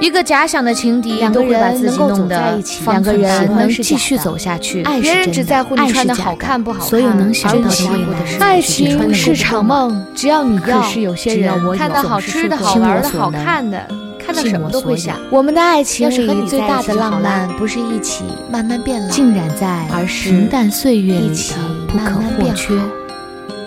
[0.00, 4.82] 一个假想的情敌都会把自己弄得两个人能继续走下去。
[5.00, 8.46] 别人只在乎你穿的好看不好看，所有能想到的未来。
[8.46, 10.80] 爱情是场梦，只要你要。
[10.80, 13.88] 可是有些人看到好吃的好玩的好看的，
[14.18, 15.16] 看到什么都会想。
[15.30, 21.54] 我们的爱情里最大的浪漫，不是一起慢慢变老，浸染在平淡岁月里的
[21.88, 22.78] 不可或缺，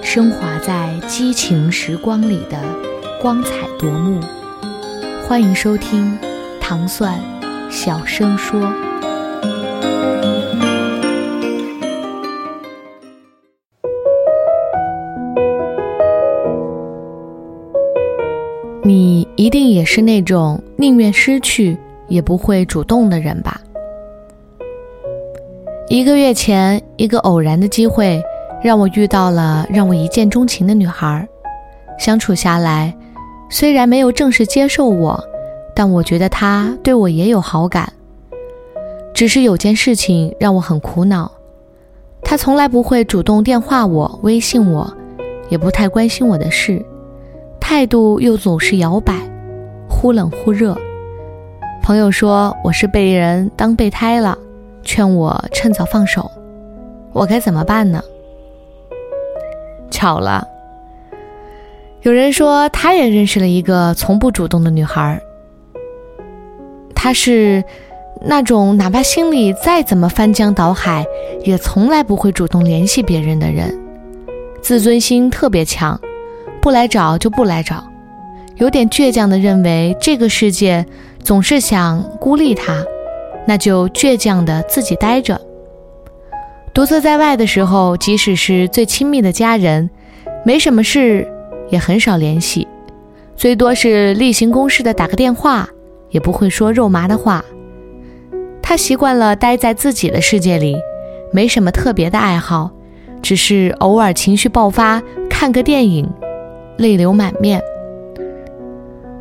[0.04, 2.58] 升华在激情时光里的
[3.20, 3.50] 光彩
[3.80, 4.20] 夺目。
[5.30, 6.18] 欢迎收听
[6.60, 7.14] 糖蒜
[7.70, 8.60] 小声说。
[18.82, 21.78] 你一定也是那种宁愿失去
[22.08, 23.62] 也不会主动的人吧？
[25.90, 28.20] 一个月前，一个偶然的机会
[28.64, 31.30] 让我遇到了让我一见钟情的女孩，
[32.00, 32.92] 相处下来。
[33.50, 35.22] 虽然没有正式接受我，
[35.76, 37.92] 但我觉得他对我也有好感。
[39.14, 41.30] 只是有件事情让我很苦恼，
[42.22, 44.90] 他从来不会主动电话我、微信我，
[45.50, 46.86] 也不太关心我的事，
[47.60, 49.16] 态度又总是摇摆，
[49.90, 50.78] 忽冷忽热。
[51.82, 54.38] 朋友说我是被人当备胎了，
[54.84, 56.30] 劝我趁早放手。
[57.12, 58.02] 我该怎么办呢？
[59.90, 60.48] 巧了。
[62.02, 65.22] 有人说，他也认识了一个从不主动的女孩。
[66.96, 67.64] 她是
[68.22, 71.06] 那种哪怕心里再怎么翻江倒海，
[71.44, 73.78] 也从来不会主动联系别人的人，
[74.62, 76.00] 自尊心特别强，
[76.62, 77.84] 不来找就不来找，
[78.56, 80.86] 有点倔强的认为这个世界
[81.22, 82.82] 总是想孤立他，
[83.46, 85.40] 那就倔强的自己待着。
[86.74, 89.90] 独自在外的时候，即使是最亲密的家人，
[90.46, 91.28] 没什么事。
[91.70, 92.68] 也很少联系，
[93.36, 95.70] 最多是例行公事的打个电话，
[96.10, 97.44] 也不会说肉麻的话。
[98.62, 100.78] 他习惯了待在自己的世界里，
[101.32, 102.70] 没什么特别的爱好，
[103.22, 106.08] 只是偶尔情绪爆发，看个电影，
[106.78, 107.60] 泪流满面；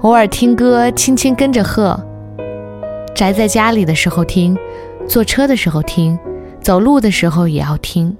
[0.03, 1.98] 偶尔听歌，轻轻跟着和。
[3.14, 4.56] 宅在家里的时候听，
[5.06, 6.19] 坐车的时候听，
[6.60, 8.16] 走路的时候也要听。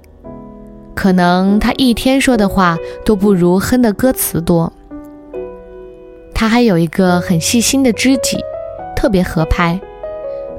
[0.99, 4.73] 可能他一天说的话都不如哼的歌词多。
[6.33, 8.37] 他还有一个很细心的知己，
[8.97, 9.79] 特别合拍，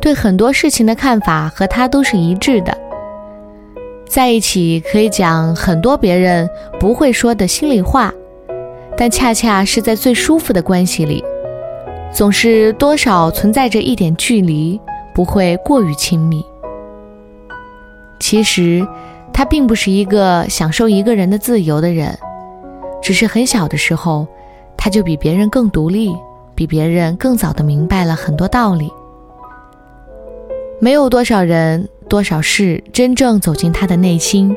[0.01, 2.75] 对很多事情的看法和他都是一致的。
[4.09, 6.49] 在一起可以讲很多别人
[6.79, 8.11] 不会说的心里话，
[8.97, 11.23] 但恰恰是在最舒服的关系里，
[12.11, 14.81] 总是多少存在着一点距离，
[15.15, 16.43] 不会过于亲密。
[18.19, 18.89] 其实。
[19.41, 22.15] 他并不是一个享受一个人的自由的人，
[23.01, 24.27] 只是很小的时候，
[24.77, 26.15] 他就比别人更独立，
[26.55, 28.93] 比别人更早的明白了很多道理。
[30.79, 34.55] 没有多少人、多少事真正走进他的内心，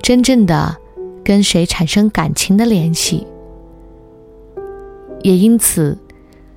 [0.00, 0.74] 真正的
[1.22, 3.26] 跟谁产生感情的联系。
[5.20, 5.98] 也因此，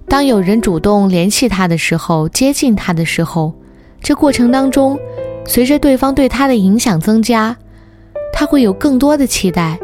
[0.08, 3.54] 当有人主动联系他的时候，接近他的时候，
[4.00, 4.98] 这过程当中，
[5.46, 7.54] 随着对方对他的影响增加。
[8.32, 9.80] 他会有更多的期待，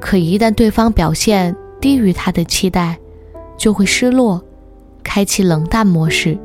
[0.00, 2.98] 可一旦对方表现低于他的期待，
[3.56, 4.42] 就会失落，
[5.02, 6.38] 开启冷淡模式，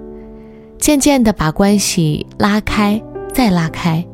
[0.78, 3.02] 渐渐的把关系拉开，
[3.34, 4.06] 再拉开，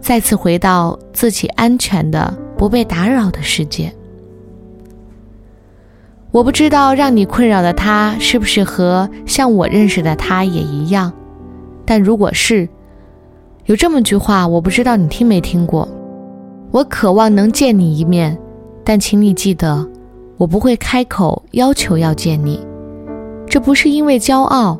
[0.00, 3.92] 再次回到自己安全的、不被打扰的世界。
[6.32, 11.12] 我不知道让你困扰的他是不是和像我认识的他也一样，
[11.84, 12.68] 但如果是，
[13.66, 15.86] 有这么句话，我不知道你听没听过。
[16.72, 18.36] 我渴望能见你一面，
[18.82, 19.86] 但请你记得，
[20.38, 22.58] 我不会开口要求要见你。
[23.46, 24.78] 这不是因为骄傲，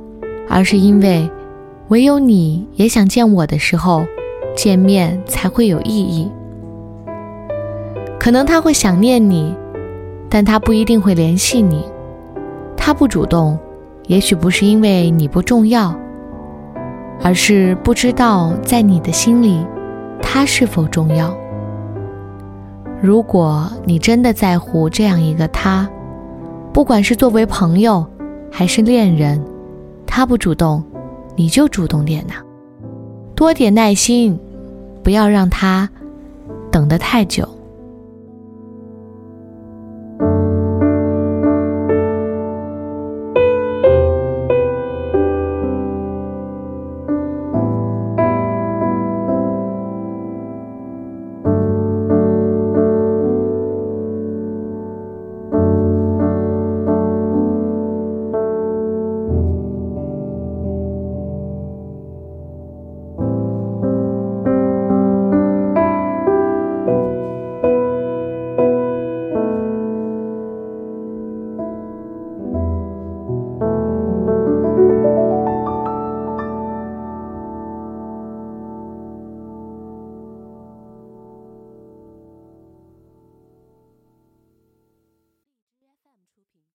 [0.48, 1.30] 而是因为，
[1.88, 4.06] 唯有你也想见我的时候，
[4.56, 6.30] 见面才会有意义。
[8.18, 9.54] 可能他会想念你，
[10.30, 11.84] 但他不一定会联系你。
[12.74, 13.58] 他不主动，
[14.06, 15.94] 也许不是因为你不重要，
[17.22, 19.62] 而是不知道在你的心里，
[20.22, 21.36] 他是否重要。
[23.02, 25.90] 如果你真的在乎这样一个他，
[26.72, 28.06] 不管是作为朋友
[28.48, 29.44] 还是恋人，
[30.06, 30.80] 他不主动，
[31.34, 32.34] 你就主动点呐，
[33.34, 34.38] 多点耐心，
[35.02, 35.90] 不要让他
[36.70, 37.48] 等得太久。